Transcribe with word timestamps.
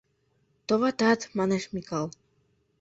—Товатат!— 0.67 1.19
манеш 1.37 1.63
Микал. 1.73 2.07